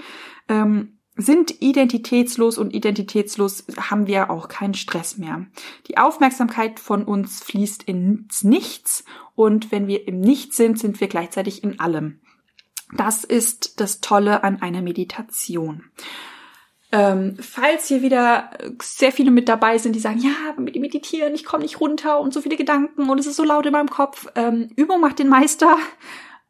[0.48, 5.46] Ähm, sind identitätslos und identitätslos haben wir auch keinen Stress mehr.
[5.88, 9.04] Die Aufmerksamkeit von uns fließt ins Nichts
[9.36, 12.22] und wenn wir im Nichts sind, sind wir gleichzeitig in allem.
[12.96, 15.84] Das ist das Tolle an einer Meditation.
[16.94, 18.50] Ähm, falls hier wieder
[18.82, 22.42] sehr viele mit dabei sind, die sagen, ja, Meditieren, ich komme nicht runter und so
[22.42, 24.28] viele Gedanken und es ist so laut in meinem Kopf.
[24.36, 25.78] Ähm, Übung macht den Meister.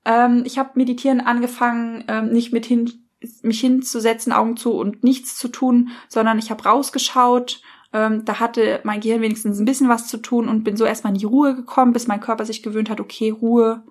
[0.03, 3.00] Ähm, ich habe Meditieren angefangen, ähm, nicht mit hin
[3.41, 7.61] mich hinzusetzen, Augen zu und nichts zu tun, sondern ich habe rausgeschaut.
[7.93, 11.13] Ähm, da hatte mein Gehirn wenigstens ein bisschen was zu tun und bin so erstmal
[11.13, 13.83] in die Ruhe gekommen, bis mein Körper sich gewöhnt hat, okay, Ruhe,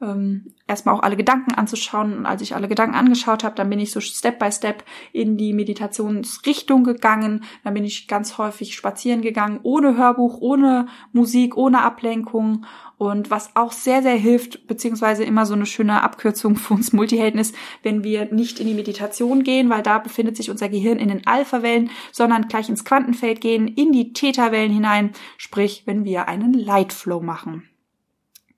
[0.00, 2.16] ähm, erstmal auch alle Gedanken anzuschauen.
[2.18, 5.36] Und als ich alle Gedanken angeschaut habe, dann bin ich so Step by Step in
[5.36, 7.44] die Meditationsrichtung gegangen.
[7.62, 12.66] Dann bin ich ganz häufig spazieren gegangen, ohne Hörbuch, ohne Musik, ohne Ablenkung.
[12.96, 17.40] Und was auch sehr, sehr hilft, beziehungsweise immer so eine schöne Abkürzung für uns Multihelden
[17.40, 21.08] ist, wenn wir nicht in die Meditation gehen, weil da befindet sich unser Gehirn in
[21.08, 26.52] den Alpha-Wellen, sondern gleich ins Quantenfeld gehen, in die Theta-Wellen hinein, sprich, wenn wir einen
[26.52, 27.68] Lightflow machen.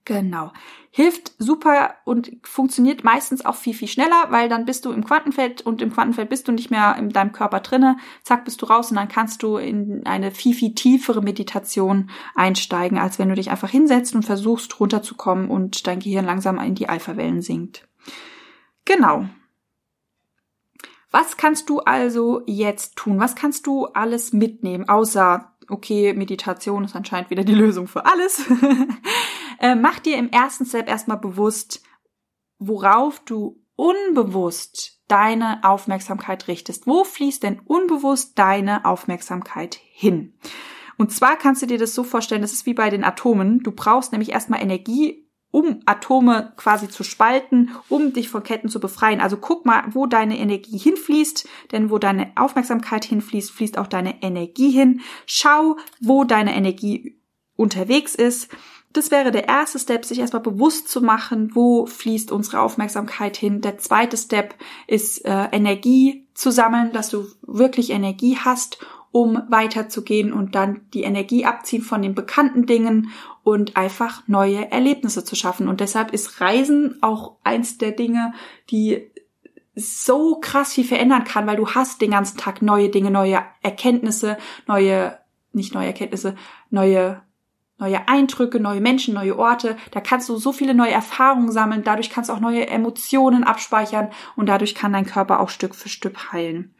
[0.07, 0.53] Genau.
[0.89, 5.61] Hilft super und funktioniert meistens auch viel, viel schneller, weil dann bist du im Quantenfeld
[5.61, 7.97] und im Quantenfeld bist du nicht mehr in deinem Körper drinne.
[8.23, 12.97] Zack, bist du raus und dann kannst du in eine viel, viel tiefere Meditation einsteigen,
[12.97, 16.87] als wenn du dich einfach hinsetzt und versuchst runterzukommen und dein Gehirn langsam in die
[16.87, 17.85] Alpha-Wellen sinkt.
[18.85, 19.27] Genau.
[21.11, 23.19] Was kannst du also jetzt tun?
[23.19, 28.45] Was kannst du alles mitnehmen, außer okay, Meditation ist anscheinend wieder die Lösung für alles.
[29.59, 31.81] äh, mach dir im ersten Step erstmal bewusst,
[32.59, 36.87] worauf du unbewusst deine Aufmerksamkeit richtest.
[36.87, 40.33] Wo fließt denn unbewusst deine Aufmerksamkeit hin?
[40.97, 43.59] Und zwar kannst du dir das so vorstellen, das ist wie bei den Atomen.
[43.59, 48.79] Du brauchst nämlich erstmal Energie, um Atome quasi zu spalten, um dich von Ketten zu
[48.79, 49.21] befreien.
[49.21, 54.21] Also guck mal, wo deine Energie hinfließt, denn wo deine Aufmerksamkeit hinfließt, fließt auch deine
[54.21, 55.01] Energie hin.
[55.25, 57.21] Schau, wo deine Energie
[57.55, 58.49] unterwegs ist.
[58.97, 63.61] Das wäre der erste Step, sich erstmal bewusst zu machen, wo fließt unsere Aufmerksamkeit hin.
[63.61, 64.55] Der zweite Step
[64.87, 68.79] ist äh, Energie zu sammeln, dass du wirklich Energie hast,
[69.11, 73.11] um weiterzugehen und dann die Energie abziehen von den bekannten Dingen
[73.43, 75.67] und einfach neue Erlebnisse zu schaffen.
[75.67, 78.33] Und deshalb ist Reisen auch eins der Dinge,
[78.71, 79.11] die
[79.75, 84.39] so krass viel verändern kann, weil du hast den ganzen Tag neue Dinge, neue Erkenntnisse,
[84.65, 85.19] neue,
[85.53, 86.35] nicht neue Erkenntnisse,
[86.71, 87.21] neue
[87.79, 89.77] neue Eindrücke, neue Menschen, neue Orte.
[89.91, 91.83] Da kannst du so viele neue Erfahrungen sammeln.
[91.83, 95.89] Dadurch kannst du auch neue Emotionen abspeichern und dadurch kann dein Körper auch Stück für
[95.89, 96.75] Stück heilen.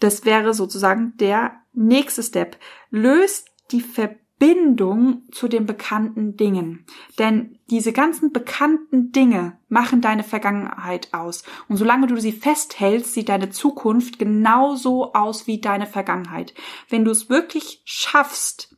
[0.00, 2.58] Das wäre sozusagen der nächste Step.
[2.90, 6.84] Löst die Verbindung Bindung zu den bekannten Dingen.
[7.18, 11.44] Denn diese ganzen bekannten Dinge machen deine Vergangenheit aus.
[11.68, 16.52] Und solange du sie festhältst, sieht deine Zukunft genauso aus wie deine Vergangenheit.
[16.88, 18.73] Wenn du es wirklich schaffst,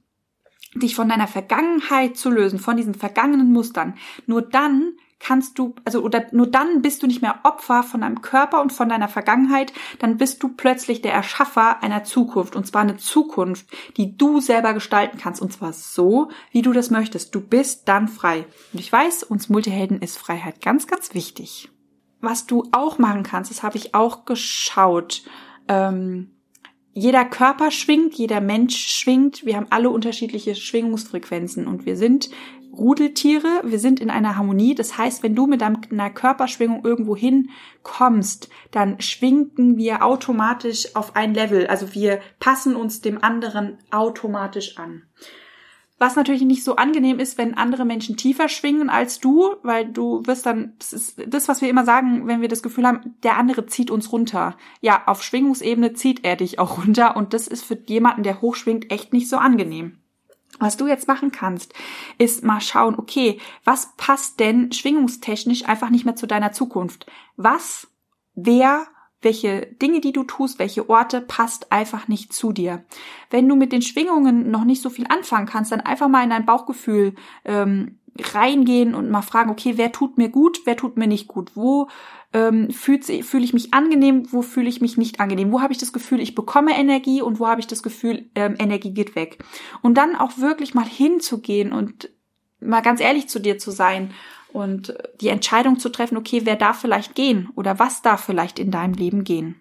[0.79, 3.95] dich von deiner Vergangenheit zu lösen, von diesen vergangenen Mustern,
[4.27, 8.21] nur dann kannst du, also oder nur dann bist du nicht mehr Opfer von deinem
[8.21, 12.83] Körper und von deiner Vergangenheit, dann bist du plötzlich der Erschaffer einer Zukunft und zwar
[12.83, 17.35] eine Zukunft, die du selber gestalten kannst und zwar so, wie du das möchtest.
[17.35, 18.47] Du bist dann frei.
[18.73, 21.71] Und ich weiß, uns Multihelden ist Freiheit ganz, ganz wichtig.
[22.21, 25.23] Was du auch machen kannst, das habe ich auch geschaut.
[25.69, 26.36] Ähm,
[26.97, 29.45] jeder Körper schwingt, jeder Mensch schwingt.
[29.45, 32.31] Wir haben alle unterschiedliche Schwingungsfrequenzen und wir sind
[32.73, 34.75] Rudeltiere, wir sind in einer Harmonie.
[34.75, 41.35] Das heißt, wenn du mit deiner Körperschwingung irgendwo hinkommst, dann schwingen wir automatisch auf ein
[41.35, 41.67] Level.
[41.67, 45.03] Also wir passen uns dem anderen automatisch an.
[45.99, 50.23] Was natürlich nicht so angenehm ist, wenn andere Menschen tiefer schwingen als du, weil du
[50.27, 53.39] wirst dann, das ist das, was wir immer sagen, wenn wir das Gefühl haben, der
[53.39, 54.59] andere zieht uns runter.
[54.83, 58.91] Ja, auf Schwingungsebene zieht er dich auch runter und das ist für jemanden, der hochschwingt,
[58.93, 59.99] echt nicht so angenehm.
[60.59, 61.75] Was du jetzt machen kannst,
[62.19, 67.07] ist mal schauen, okay, was passt denn schwingungstechnisch einfach nicht mehr zu deiner Zukunft?
[67.37, 67.89] Was,
[68.35, 68.87] wer,
[69.27, 72.85] welche Dinge, die du tust, welche Orte passt einfach nicht zu dir.
[73.29, 76.31] Wenn du mit den Schwingungen noch nicht so viel anfangen kannst, dann einfach mal in
[76.31, 81.09] dein Bauchgefühl ähm, reingehen und mal fragen, okay, wer tut mir gut, wer tut mir
[81.09, 81.51] nicht gut?
[81.57, 81.89] Wo
[82.33, 85.51] ähm, fühle fühl ich mich angenehm, wo fühle ich mich nicht angenehm?
[85.51, 88.55] Wo habe ich das Gefühl, ich bekomme Energie und wo habe ich das Gefühl, ähm,
[88.61, 89.45] Energie geht weg?
[89.83, 92.11] Und dann auch wirklich mal hinzugehen und
[92.61, 94.12] mal ganz ehrlich zu dir zu sein
[94.57, 98.71] und die Entscheidung zu treffen, okay, wer darf vielleicht gehen oder was darf vielleicht in
[98.71, 99.57] deinem Leben gehen.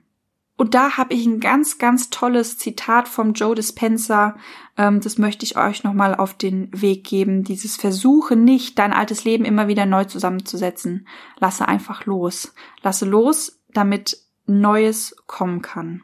[0.55, 4.37] Und da habe ich ein ganz, ganz tolles Zitat vom Joe Dispenza.
[4.77, 7.43] Ähm, das möchte ich euch nochmal auf den Weg geben.
[7.43, 11.09] Dieses Versuche nicht, dein altes Leben immer wieder neu zusammenzusetzen.
[11.39, 12.53] Lasse einfach los.
[12.81, 16.03] Lasse los, damit Neues kommen kann.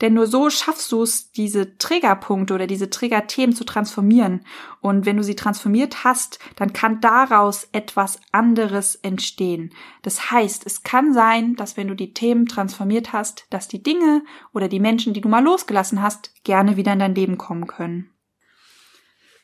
[0.00, 4.44] Denn nur so schaffst du es, diese Triggerpunkte oder diese Triggerthemen zu transformieren.
[4.80, 9.72] Und wenn du sie transformiert hast, dann kann daraus etwas anderes entstehen.
[10.02, 14.22] Das heißt, es kann sein, dass wenn du die Themen transformiert hast, dass die Dinge
[14.52, 18.12] oder die Menschen, die du mal losgelassen hast, gerne wieder in dein Leben kommen können.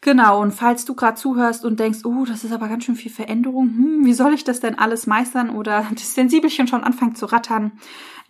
[0.00, 3.10] Genau, und falls du gerade zuhörst und denkst, oh, das ist aber ganz schön viel
[3.10, 7.26] Veränderung, hm, wie soll ich das denn alles meistern oder das Sensibelchen schon anfängt zu
[7.26, 7.72] rattern,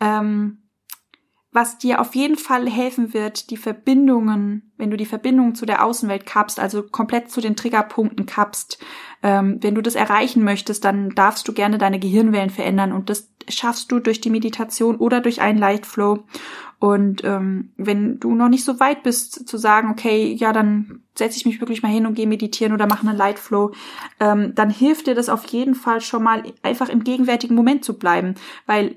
[0.00, 0.67] ähm,
[1.50, 5.84] was dir auf jeden Fall helfen wird, die Verbindungen, wenn du die Verbindungen zu der
[5.84, 8.78] Außenwelt kappst, also komplett zu den Triggerpunkten kappst,
[9.22, 13.30] ähm, wenn du das erreichen möchtest, dann darfst du gerne deine Gehirnwellen verändern und das
[13.48, 16.24] schaffst du durch die Meditation oder durch einen Light Flow.
[16.80, 21.38] Und ähm, wenn du noch nicht so weit bist zu sagen, okay, ja, dann setze
[21.38, 23.72] ich mich wirklich mal hin und gehe meditieren oder mache einen Light Flow,
[24.20, 27.98] ähm, dann hilft dir das auf jeden Fall schon mal einfach im gegenwärtigen Moment zu
[27.98, 28.34] bleiben,
[28.66, 28.96] weil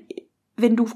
[0.56, 0.86] wenn du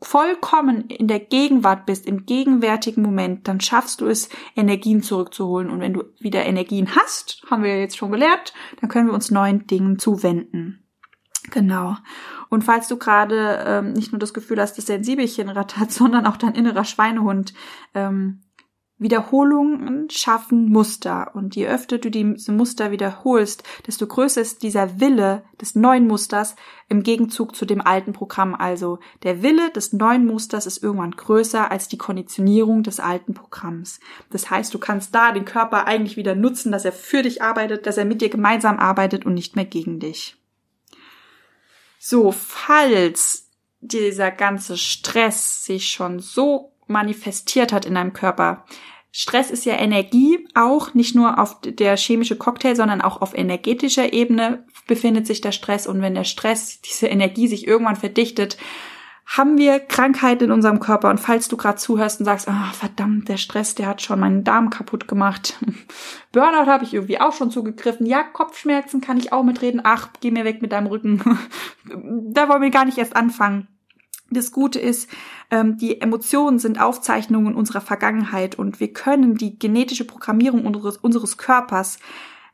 [0.00, 5.70] vollkommen in der Gegenwart bist, im gegenwärtigen Moment, dann schaffst du es, Energien zurückzuholen.
[5.70, 9.14] Und wenn du wieder Energien hast, haben wir ja jetzt schon gelernt, dann können wir
[9.14, 10.84] uns neuen Dingen zuwenden.
[11.50, 11.96] Genau.
[12.48, 16.26] Und falls du gerade ähm, nicht nur das Gefühl hast, dass dein Siebelchen rattert, sondern
[16.26, 17.54] auch dein innerer Schweinehund
[17.94, 18.42] ähm,
[18.98, 21.30] Wiederholungen schaffen Muster.
[21.34, 26.56] Und je öfter du diese Muster wiederholst, desto größer ist dieser Wille des neuen Musters
[26.88, 28.54] im Gegenzug zu dem alten Programm.
[28.54, 34.00] Also der Wille des neuen Musters ist irgendwann größer als die Konditionierung des alten Programms.
[34.30, 37.86] Das heißt, du kannst da den Körper eigentlich wieder nutzen, dass er für dich arbeitet,
[37.86, 40.36] dass er mit dir gemeinsam arbeitet und nicht mehr gegen dich.
[42.00, 43.48] So, falls
[43.80, 48.64] dieser ganze Stress sich schon so manifestiert hat in deinem Körper.
[49.10, 54.12] Stress ist ja Energie, auch nicht nur auf der chemische Cocktail, sondern auch auf energetischer
[54.12, 55.86] Ebene befindet sich der Stress.
[55.86, 58.58] Und wenn der Stress, diese Energie sich irgendwann verdichtet,
[59.26, 61.10] haben wir Krankheiten in unserem Körper.
[61.10, 64.42] Und falls du gerade zuhörst und sagst, oh, verdammt, der Stress, der hat schon meinen
[64.42, 65.58] Darm kaputt gemacht.
[66.32, 68.06] Burnout habe ich irgendwie auch schon zugegriffen.
[68.06, 69.82] Ja, Kopfschmerzen kann ich auch mitreden.
[69.84, 71.22] Ach, geh mir weg mit deinem Rücken.
[72.32, 73.68] da wollen wir gar nicht erst anfangen.
[74.30, 75.08] Das Gute ist,
[75.50, 81.38] ähm, die Emotionen sind Aufzeichnungen unserer Vergangenheit und wir können die genetische Programmierung unseres, unseres
[81.38, 81.98] Körpers,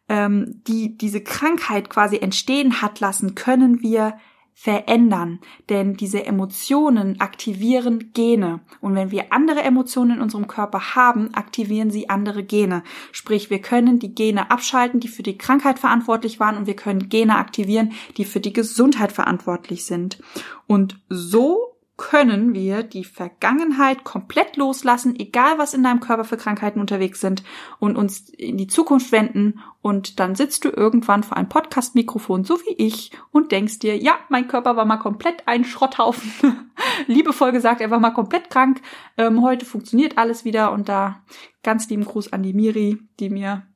[0.09, 4.17] ähm, die diese Krankheit quasi entstehen hat lassen, können wir
[4.55, 5.41] verändern.
[5.69, 8.61] Denn diese Emotionen aktivieren Gene.
[8.81, 12.85] Und wenn wir andere Emotionen in unserem Körper haben, aktivieren sie andere Gene.
[13.13, 17.09] Sprich, wir können die Gene abschalten, die für die Krankheit verantwortlich waren, und wir können
[17.09, 20.23] Gene aktivieren, die für die Gesundheit verantwortlich sind.
[20.67, 26.81] Und so können wir die Vergangenheit komplett loslassen, egal was in deinem Körper für Krankheiten
[26.81, 27.45] unterwegs sind,
[27.79, 29.61] und uns in die Zukunft wenden.
[29.81, 34.19] Und dann sitzt du irgendwann vor einem Podcast-Mikrofon, so wie ich, und denkst dir, ja,
[34.29, 36.73] mein Körper war mal komplett ein Schrotthaufen.
[37.07, 38.81] Liebevoll gesagt, er war mal komplett krank.
[39.17, 40.73] Ähm, heute funktioniert alles wieder.
[40.73, 41.23] Und da
[41.63, 43.67] ganz lieben Gruß an die Miri, die mir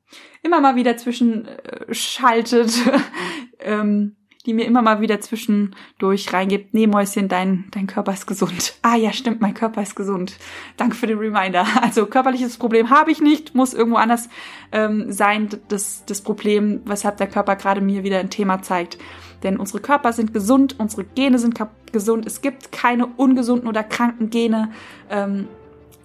[0.41, 2.73] immer mal wieder zwischenschaltet.
[3.59, 8.75] ähm, die mir immer mal wieder zwischendurch reingibt, nee Mäuschen, dein, dein Körper ist gesund.
[8.81, 10.37] Ah ja, stimmt, mein Körper ist gesund.
[10.77, 11.65] Danke für den Reminder.
[11.81, 14.29] Also körperliches Problem habe ich nicht, muss irgendwo anders
[14.71, 18.97] ähm, sein, das, das Problem, weshalb der Körper gerade mir wieder ein Thema zeigt.
[19.43, 21.59] Denn unsere Körper sind gesund, unsere Gene sind
[21.91, 24.71] gesund, es gibt keine ungesunden oder kranken Gene.
[25.09, 25.47] Ähm,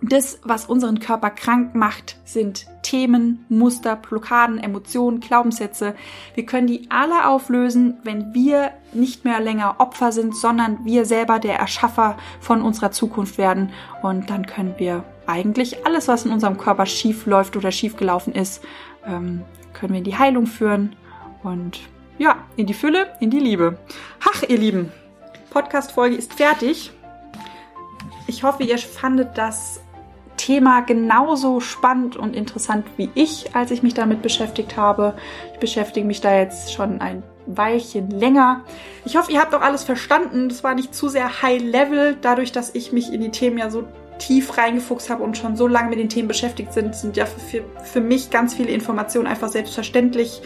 [0.09, 5.95] das, was unseren Körper krank macht, sind Themen, Muster, Blockaden, Emotionen, Glaubenssätze.
[6.35, 11.39] Wir können die alle auflösen, wenn wir nicht mehr länger Opfer sind, sondern wir selber
[11.39, 13.71] der Erschaffer von unserer Zukunft werden.
[14.03, 18.35] Und dann können wir eigentlich alles, was in unserem Körper schief läuft oder schief gelaufen
[18.35, 18.63] ist,
[19.07, 20.97] ähm, können wir in die Heilung führen
[21.43, 21.81] und
[22.19, 23.79] ja, in die Fülle, in die Liebe.
[24.25, 24.93] Ach, ihr Lieben,
[25.51, 26.93] Podcast-Folge ist fertig.
[28.27, 29.84] Ich hoffe, ihr fandet das
[30.37, 35.15] Thema genauso spannend und interessant wie ich, als ich mich damit beschäftigt habe.
[35.53, 38.63] Ich beschäftige mich da jetzt schon ein Weilchen länger.
[39.05, 40.49] Ich hoffe, ihr habt auch alles verstanden.
[40.49, 43.71] Das war nicht zu sehr high level, dadurch, dass ich mich in die Themen ja
[43.71, 43.85] so
[44.19, 47.65] tief reingefuchst habe und schon so lange mit den Themen beschäftigt sind, sind ja für,
[47.83, 50.41] für mich ganz viele Informationen einfach selbstverständlich.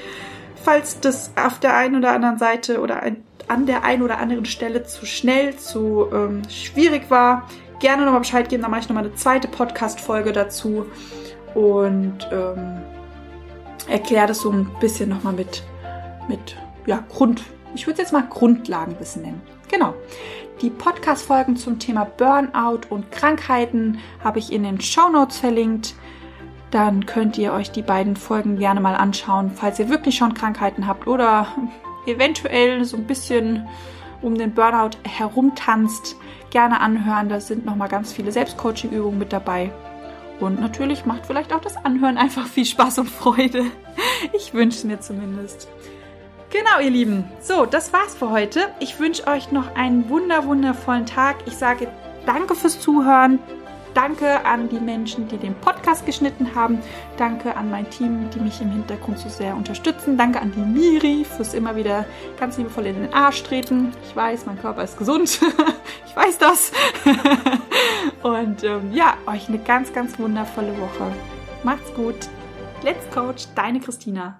[0.63, 3.03] Falls das auf der einen oder anderen Seite oder
[3.49, 7.49] an der einen oder anderen Stelle zu schnell, zu ähm, schwierig war,
[7.81, 10.87] gerne nochmal Bescheid geben, dann mache ich nochmal eine zweite Podcast-Folge dazu
[11.55, 12.79] und ähm,
[13.89, 15.63] erkläre das so ein bisschen nochmal mit,
[16.29, 17.43] mit ja, Grund,
[17.75, 19.43] ich würde es jetzt mal Grundlagenwissen nennen.
[19.71, 19.95] Genau.
[20.61, 25.95] Die Podcast-Folgen zum Thema Burnout und Krankheiten habe ich in den Show Notes verlinkt.
[26.71, 30.87] Dann könnt ihr euch die beiden Folgen gerne mal anschauen, falls ihr wirklich schon Krankheiten
[30.87, 31.47] habt oder
[32.07, 33.69] eventuell so ein bisschen
[34.23, 36.17] um den Burnout herumtanzt
[36.51, 37.29] gerne anhören.
[37.29, 39.71] Da sind nochmal ganz viele Selbstcoaching-Übungen mit dabei.
[40.41, 43.65] Und natürlich macht vielleicht auch das Anhören einfach viel Spaß und Freude.
[44.33, 45.69] Ich wünsche mir zumindest.
[46.51, 47.25] Genau, ihr Lieben.
[47.41, 48.69] So, das war's für heute.
[48.81, 51.37] Ich wünsche euch noch einen wunder wundervollen Tag.
[51.47, 51.89] Ich sage
[52.25, 53.39] danke fürs Zuhören.
[53.99, 56.79] Danke an die Menschen, die den Podcast geschnitten haben.
[57.17, 60.17] Danke an mein Team, die mich im Hintergrund so sehr unterstützen.
[60.17, 62.05] Danke an die Miri fürs immer wieder
[62.39, 63.93] ganz liebevoll in den Arsch treten.
[64.09, 65.41] Ich weiß, mein Körper ist gesund.
[66.07, 66.71] ich weiß das.
[68.23, 71.13] Und ähm, ja, euch eine ganz, ganz wundervolle Woche.
[71.65, 72.29] Macht's gut.
[72.85, 74.39] Let's Coach, deine Christina.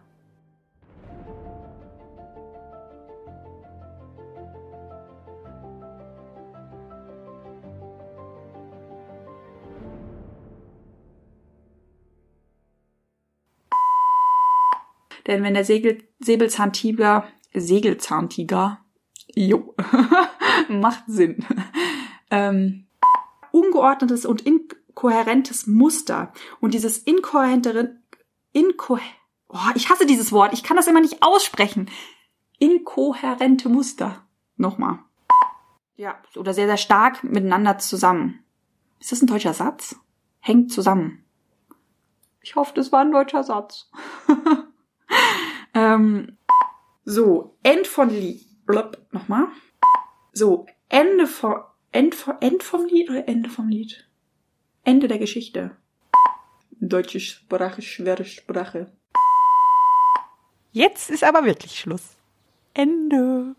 [15.29, 18.81] Denn wenn der Segel, Säbelzahntiger, Segelzahntiger,
[19.35, 19.75] jo,
[20.69, 21.45] macht Sinn,
[22.31, 22.89] ähm,
[23.53, 27.97] ungeordnetes und inkohärentes Muster und dieses inkohärentere,
[28.53, 28.99] inko,
[29.49, 31.91] oh, ich hasse dieses Wort, ich kann das immer nicht aussprechen,
[32.59, 34.27] inkohärente Muster,
[34.57, 34.99] nochmal,
[35.97, 38.45] ja, oder sehr, sehr stark miteinander zusammen.
[38.99, 39.97] Ist das ein deutscher Satz?
[40.41, 41.25] Hängt zusammen.
[42.41, 43.91] Ich hoffe, das war ein deutscher Satz.
[45.99, 46.39] Ähm,
[47.05, 48.47] so, End von Lied.
[49.13, 49.49] Nochmal.
[50.33, 54.07] So, Ende von, End, von, End vom Lied oder Ende vom Lied?
[54.85, 55.77] Ende der Geschichte.
[56.81, 58.93] Deutsche Sprache, schwere Sprache.
[60.71, 62.17] Jetzt ist aber wirklich Schluss.
[62.75, 63.57] Ende.